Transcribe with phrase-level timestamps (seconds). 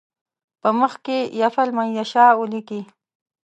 [0.61, 2.81] په مخ کې یفل من یشاء لیکي.